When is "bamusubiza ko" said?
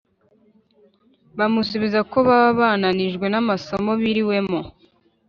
1.37-2.17